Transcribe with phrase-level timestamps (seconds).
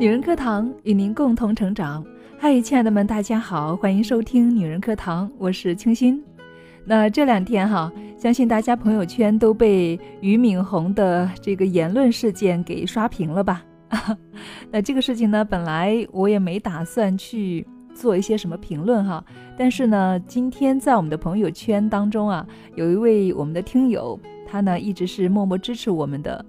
[0.00, 2.02] 女人课堂与您共同成长。
[2.38, 6.24] 嗨，亲爱的们，大家好，欢迎收听女人课堂，我是清新。
[6.86, 13.62] 那这两天哈，相信大家朋友圈都被俞敏洪的这个言论事件给刷屏了吧？
[14.72, 19.22] 那这个事情呢，本来我也没打算去做一些什么评论哈，
[19.54, 26.42] 但是呢，今天在我们的朋友圈当中啊，有一位我们的听友，他呢一直是默默支持我们的。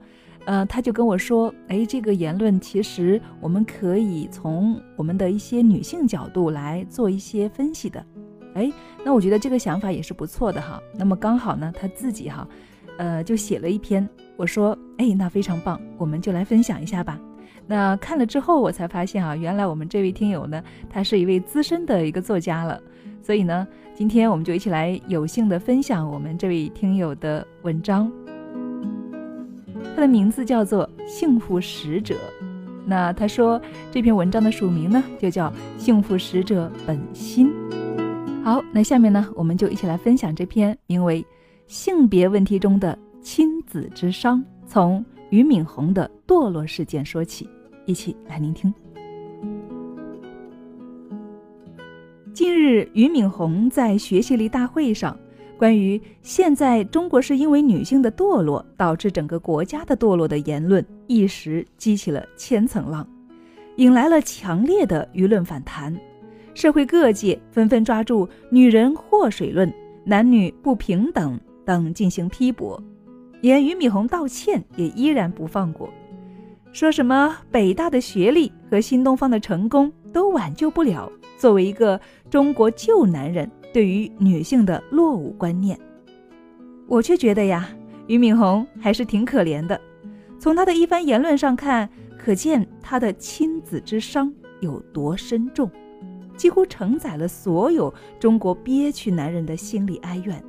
[0.45, 8.03] 呃，他就跟我说，哎，这个言论其实我们可以从我们的一些女性角度来做一些分析的，
[8.55, 8.71] 哎，
[9.05, 10.81] 那我觉得这个想法也是不错的哈。
[10.97, 12.47] 那么刚好呢，他自己哈，
[12.97, 17.19] 呃，就写了一篇，我说，哎，那非常棒，我们就来分享一下吧。
[17.67, 22.81] 那看了之后，我才发现啊，原来我们这位听友呢，他是一位资深的一个作家了。
[23.21, 28.11] 所以呢，今天我们就一起来有幸的分享我们这位听友的文章。
[30.01, 32.15] 的名字叫做幸福使者，
[32.87, 37.51] 那他说这篇文章的署名呢就叫《幸福使者本心》。
[38.43, 41.21] 好，那下面呢我们就一起来分享这篇名为
[41.67, 47.47] 《性别问题中的亲子之伤》，从俞敏洪的堕落事件说起，
[47.85, 48.73] 一起来聆听。
[52.33, 55.15] 近日，俞敏洪在学习力大会上。
[55.61, 63.07] 关于现在中国是因为女性的堕落导致整个国家的堕落的言论，一时激起了千层浪，
[63.75, 65.95] 引来了强烈的舆论反弹。
[66.55, 69.71] 社会各界纷纷抓住“女人祸水论
[70.03, 72.83] ”“男女不平等”等进行批驳，
[73.41, 75.87] 连俞敏洪道歉也依然不放过，
[76.73, 82.01] 说什么北大的学历和新东方的成功都挽救不了作为一个
[82.31, 83.47] 中国旧男人。
[83.73, 85.79] 对于女性的落伍观念，
[86.87, 87.69] 我却觉得呀，
[88.07, 89.79] 俞敏洪还是挺可怜的。
[90.37, 95.71] 从他的一番言论上看，可见他的亲子之伤有多深重，
[96.35, 100.43] 几乎承载了所有中国憋屈男人的心理哀怨，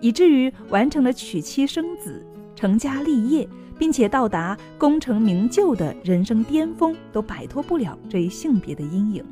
[0.00, 2.24] 以至于完成了娶妻生子、
[2.56, 3.48] 成家立业，
[3.78, 9.24] 并且到达功成名就的人生巅峰，都摆脱不了这一性别的阴影。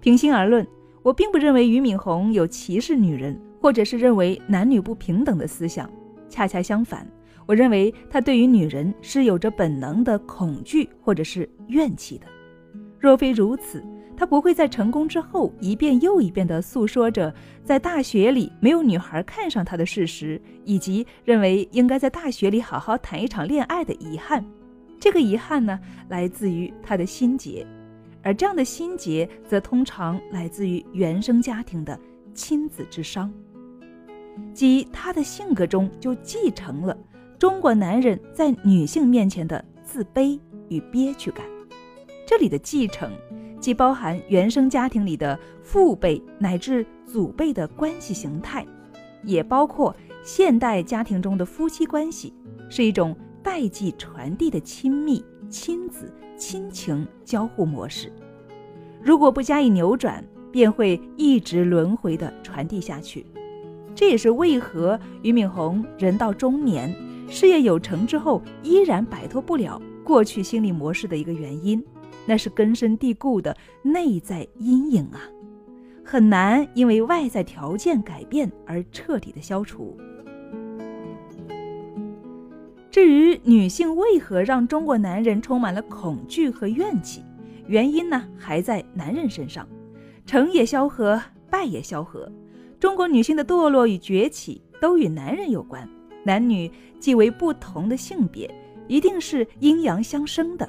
[0.00, 0.64] 平心而论。
[1.02, 5.90] 我并不认为俞敏洪有歧视女人，或者是认为男女不平等的思想。
[6.28, 7.06] 恰恰相反，
[7.46, 12.26] 我认为他对于女人是有着本能的恐惧或者是怨气的。
[12.98, 13.82] 若非如此，
[14.16, 17.34] 他不会在成功之后一遍又一遍地诉说着
[17.64, 24.44] 在大学里没有女孩看上他的事实，以及认为应该在大学里好好谈一场恋爱的遗憾。
[25.00, 27.66] 这个遗憾呢，来自于他的心结。
[28.22, 31.98] 而这样的心结，则通常来自于原生家庭的
[32.34, 33.32] 亲子之伤，
[34.52, 36.96] 即他的性格中就继承了
[37.38, 40.38] 中国男人在女性面前的自卑
[40.68, 41.44] 与憋屈感。
[42.26, 43.10] 这里的继承，
[43.58, 48.64] 既包含原生家庭里的父辈乃至祖辈的关系形态，
[49.24, 52.32] 也包括现代家庭中的夫妻关系，
[52.68, 55.24] 是一种代际传递的亲密。
[55.50, 58.10] 亲子亲情交互模式，
[59.02, 63.26] 如果不加以扭转，便会一直轮回的传递下去。
[63.94, 66.94] 这也是为何俞敏洪人到中年、
[67.28, 71.84] 事业有成之后，依然摆脱不了过去心理模式的一个原因。
[72.26, 75.20] 那是根深蒂固的内在阴影啊，
[76.04, 79.96] 很难因为外在条件改变而彻底的消除。
[82.90, 87.22] 至于女性为何让中国男人充满了恐惧和怨气，
[87.68, 89.66] 原因呢还在男人身上，
[90.26, 92.30] 成也萧何，败也萧何。
[92.80, 95.88] 中国女性的堕落与崛起都与男人有关。
[96.24, 98.52] 男女既为不同的性别，
[98.88, 100.68] 一定是阴阳相生的。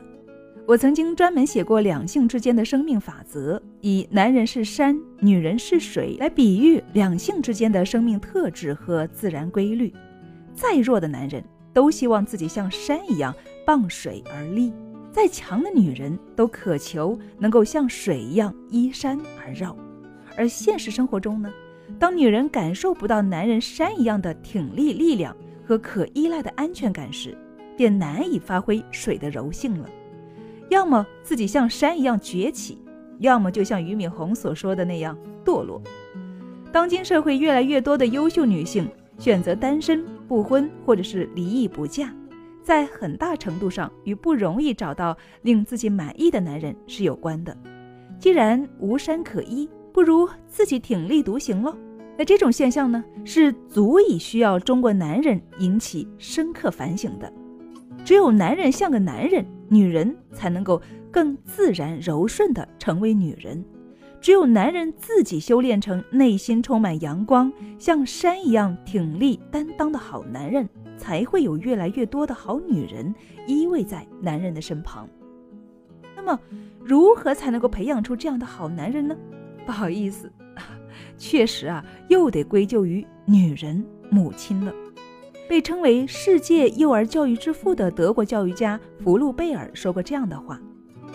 [0.68, 9.92] 我曾经专门写过两性之间的生命法则，以男人是山，女人是水来比喻两性之间的生命特质和自然规律。
[10.54, 11.44] 再弱的男人。
[11.74, 13.34] 都希望自己像山一样
[13.66, 14.74] 傍水而立，
[15.12, 19.76] 再强的女人都渴求能够像水一样依山而绕。
[20.36, 21.52] 而现实生活中呢，
[22.00, 25.36] 当女人感受不到男人山一样的挺立力量
[25.66, 27.38] 和可依赖的安全感时，
[27.78, 29.90] 便难以发挥水的柔性了。
[30.70, 32.82] 要么自己像山一样崛起，
[33.20, 35.82] 要么就像俞敏洪所说的那样堕落。
[36.72, 40.06] 当今社会越来越多的优秀女性选择单身。
[40.32, 42.10] 不婚或者是离异不嫁，
[42.64, 47.54] 在很大程度上与不容易找到令自己满意的男人是有关的。
[48.18, 51.76] 既然无山可依，不如自己挺立独行喽。
[52.18, 57.30] 那这种现象呢，是足以需要中国男人引起深刻反省的。
[58.06, 60.82] 只有男人像个男人，女人才能够
[61.12, 63.62] 更自然柔顺地成为女人。
[64.22, 73.14] 只有男人自己修炼成内心充满阳光，像山一样挺立担当的好男人，才会有越来越多的好女人
[73.48, 75.10] 依偎在男人的身旁。
[76.16, 76.40] 那么，
[76.84, 79.18] 如何才能够培养出这样的好男人呢？
[79.66, 80.32] 不好意思，
[81.18, 84.72] 确实啊，又得归咎于女人母亲了。
[85.50, 90.62] 被称为世界幼儿教育之父的德国教育家福禄贝尔说过这样的话。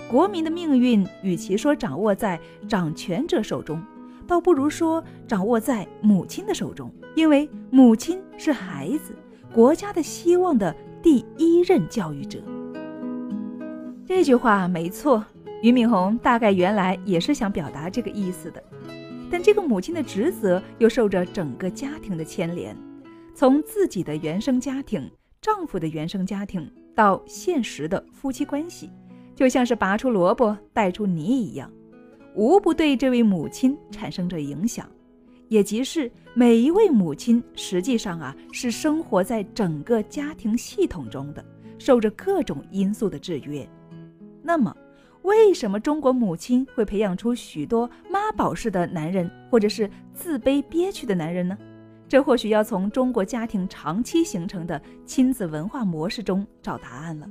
[0.09, 2.39] 国民的命运，与其说掌握在
[2.69, 3.83] 掌权者手中，
[4.27, 9.15] 倒不如说掌握在母亲的手中，因为母亲是孩子
[9.53, 12.39] 国家的希望的第一任教育者。
[14.07, 15.25] 这句话没错，
[15.61, 18.63] 俞敏洪大概原来也是想表达这个意思的，
[19.29, 22.77] 但这个母亲的职责又受着整个家庭的牵连，
[23.35, 25.11] 从自己的原生家庭、
[25.41, 28.89] 丈夫的原生家庭到现实的夫妻关系。
[29.37, 31.71] 就像是拔出萝卜带出泥一样，
[32.35, 34.89] 无不对这位母亲产生着影响。
[35.49, 41.45] 也即是每一位母亲，实际上啊是生活在整个家庭系统中的，
[41.79, 43.69] 受着各种因素的制约。
[44.43, 44.75] 那么，
[45.23, 51.57] 为什么中国母亲会培养出许多妈宝式的男人，或者是自卑憋屈的男人呢？
[52.09, 57.29] 这或许要从中国家庭长期形成的亲子文化模式中找答案了。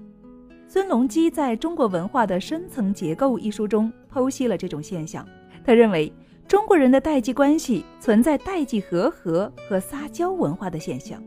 [0.67, 5.25] 孙隆基在中国文化的深层结构一书中剖析了这种现象。
[5.63, 6.11] 他认为，
[6.47, 11.21] 中国人的代际关系存在代际和合和撒娇文化的现象，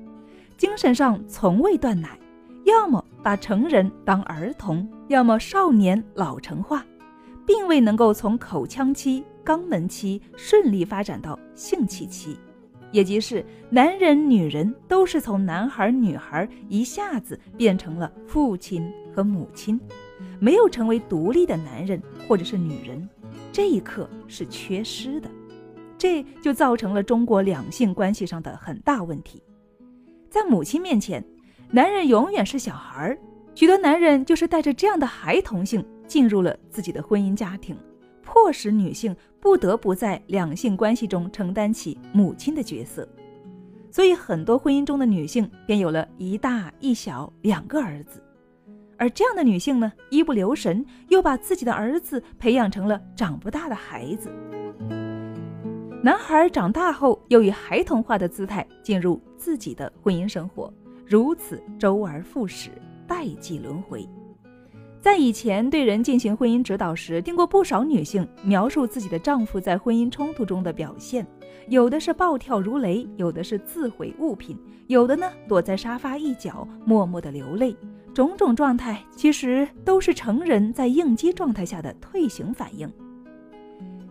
[0.56, 2.18] 精神上从未断奶，
[2.64, 6.84] 要么把成人当儿童，要么少年老成化，
[7.46, 12.36] 并未能够从口腔期、肛门期顺利发展到性器期。
[12.90, 19.78] 也即是男人、女人都是从男孩、女孩一下子变成了父亲和母亲，
[20.38, 23.08] 没有成为独立的男人或者是女人，
[23.52, 25.30] 这一刻是缺失的，
[25.98, 29.42] 这就造成了中国两性关系上的很大问题。
[30.30, 31.24] 在母亲面前，
[31.70, 33.18] 男人永远是小孩儿，
[33.54, 37.76] 许多男人就是带着这样的孩童性进入了自己的婚姻家庭。
[38.30, 43.08] 迫使女性不得不在两性关系中承担起母亲的角色，
[43.90, 48.22] 所以很多婚姻中的女性便有了一大一小两个儿子，
[48.98, 54.30] 而这样的女性呢，一不留神又把自己的儿子培养成了长不大的孩子。
[56.02, 60.72] 男孩长大后又以孩童化的姿态进入自己的婚姻生活，
[61.06, 62.68] 如此周而复始，
[63.06, 64.06] 代际轮回。
[65.00, 71.24] 在以前对人进行婚姻指导时，听过不少女性描述自己的丈夫在婚姻冲突中的表现，
[71.68, 74.58] 有的是暴跳如雷，有的是自毁物品，
[74.88, 77.76] 有的呢躲在沙发一角默默的流泪。
[78.12, 82.92] 种种状态其实都是成人在应激状态下的退行反应。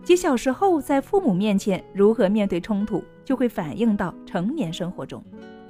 [0.02, 5.22] 即小时候在父母面前如何面对冲突，就会反映到成年生活中。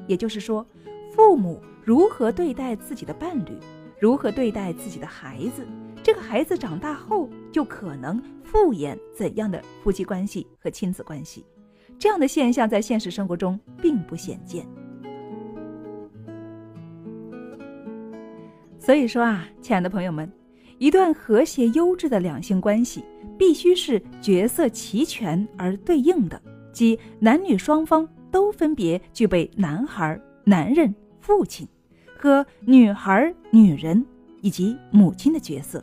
[0.07, 0.65] 也就是说，
[1.11, 3.59] 父母如何对待自己的伴侣。
[4.01, 5.67] 如何对待自己的孩子，
[6.03, 11.45] 这个孩子长大后就可能复演怎样的夫妻关系和亲子关系？
[11.99, 14.65] 这样的现象在现实生活中并不鲜见。
[18.79, 20.31] 所以说啊，亲爱的朋友们，
[20.79, 23.05] 一段和谐优质的两性关系
[23.37, 26.41] 必须是角色齐全而对应的，
[26.73, 31.69] 即男女双方都分别具备男孩、男人、父亲。
[32.19, 34.05] 和女孩、女人
[34.41, 35.83] 以及母亲的角色，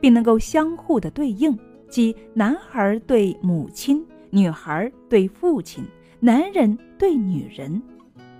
[0.00, 1.56] 并能够相互的对应，
[1.90, 5.84] 即男孩对母亲，女孩对父亲，
[6.18, 7.80] 男人对女人。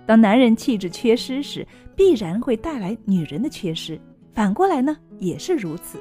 [0.05, 3.99] 当男人气质缺失时，必然会带来女人的缺失。
[4.33, 5.99] 反过来呢，也是如此。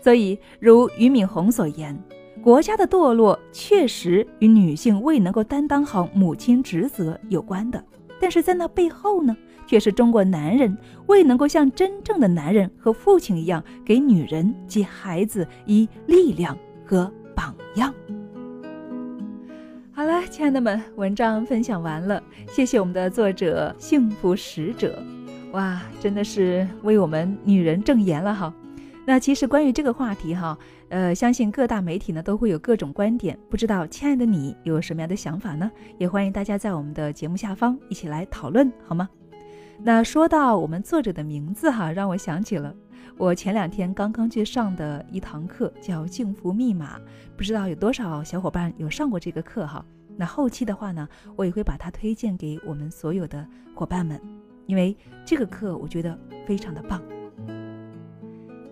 [0.00, 1.98] 所以，如俞敏洪所言，
[2.42, 7.82] 国家的堕落确实与女性未能够担当好母亲职责有关的。
[8.20, 9.36] 但是在那背后呢？
[9.68, 17.94] 却是中国男人未能够像真正的男人和父亲一样，给女人及孩子以力量和榜样。
[19.92, 25.02] 好了，亲爱的们，文章分享完了，谢谢我们的作者幸福使者，
[25.52, 28.54] 哇，真的是为我们女人证言了哈。
[29.04, 30.56] 那其实关于这个话题哈，
[30.88, 35.70] 呃，相信各大媒体呢都会有各种观点，不知道亲爱的你有什么样的想法呢？
[35.98, 39.08] 也欢迎大家在我们的节目下方一起来讨论，好吗？
[39.80, 42.74] 那说到我们作者的名字哈，让我想起了
[43.16, 46.98] 我前两天刚刚去上的一堂课，叫《幸福密码》，
[47.36, 49.84] 不知道有多少小伙伴有上过这个课哈。
[50.16, 54.20] 那后期的话呢，我也会把它推荐给我们所有的伙伴们。
[54.66, 54.94] 因为
[55.24, 57.00] 这个课我觉得非常的棒。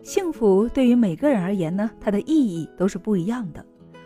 [0.02, 3.64] 幸福对于每个人而言呢，它的意义都是不一样的。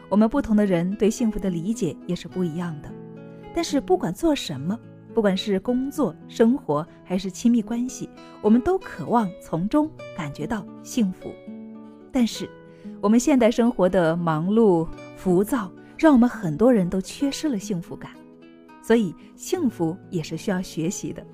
[0.08, 2.90] 我们不同的人对幸福的理解也是不一样的。
[3.54, 4.78] 但是不管做什么，
[5.14, 8.08] 不管是工作、生活还是亲密关系，
[8.40, 11.32] 我们都渴望从中感觉到幸福。
[12.12, 12.48] 但是，
[13.00, 14.86] 我们现代生活的忙碌、
[15.16, 18.12] 浮躁，让我们很多人都缺失了幸福感。
[18.82, 21.24] 所以，幸福也是需要学习的。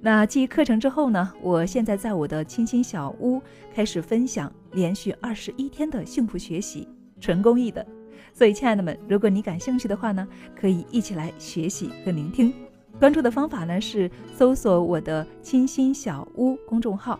[0.00, 1.32] 那继课程之后呢？
[1.40, 3.40] 我现在在我的清新小屋
[3.72, 6.88] 开始分享连续二十一天的幸福学习，
[7.20, 7.86] 纯公益的。
[8.34, 10.26] 所以，亲爱的们，如果你感兴趣的话呢，
[10.56, 12.52] 可以一起来学习和聆听。
[12.98, 17.18] 关注的方法呢是搜索我的清新小屋公众号，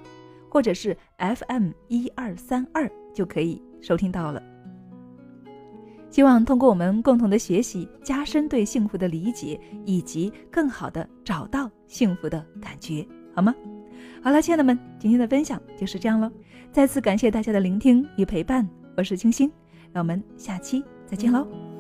[0.48, 4.42] 或者是 FM 一二三二就可以收听到了。
[6.10, 13.54] 希望通过我们共同的学习，加深对幸福的理解，以及更好的找到幸福的感觉，好吗？
[14.22, 16.30] 好了，亲爱的们，今天的分享就是这样喽。
[16.70, 19.50] 再次感谢大家的聆听与陪伴，我是清新，
[19.90, 21.71] 让我们下期再见喽。